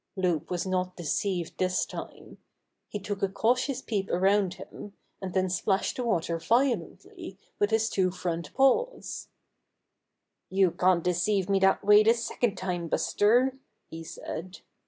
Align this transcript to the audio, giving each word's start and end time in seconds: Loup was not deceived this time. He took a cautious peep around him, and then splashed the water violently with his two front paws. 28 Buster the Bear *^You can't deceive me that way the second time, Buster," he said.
Loup 0.15 0.49
was 0.49 0.65
not 0.65 0.95
deceived 0.97 1.59
this 1.59 1.85
time. 1.85 2.39
He 2.89 2.97
took 2.99 3.21
a 3.21 3.27
cautious 3.29 3.83
peep 3.83 4.09
around 4.09 4.55
him, 4.55 4.93
and 5.21 5.35
then 5.35 5.47
splashed 5.47 5.97
the 5.97 6.03
water 6.03 6.39
violently 6.39 7.37
with 7.59 7.69
his 7.69 7.87
two 7.87 8.09
front 8.09 8.51
paws. 8.55 9.27
28 10.49 10.49
Buster 10.49 10.49
the 10.49 10.55
Bear 10.55 10.71
*^You 10.71 10.79
can't 10.79 11.03
deceive 11.03 11.49
me 11.51 11.59
that 11.59 11.83
way 11.83 12.01
the 12.01 12.15
second 12.15 12.55
time, 12.57 12.87
Buster," 12.87 13.59
he 13.91 14.03
said. 14.03 14.61